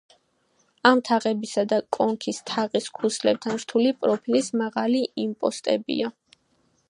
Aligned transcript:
ამ 0.91 1.01
თაღებისა 1.09 1.65
და 1.73 1.77
კონქის 1.97 2.39
თაღის 2.51 2.89
ქუსლებთან 3.01 3.61
რთული 3.65 3.93
პროფილის 4.05 4.51
მაღალი 4.65 5.03
იმპოსტებია. 5.27 6.13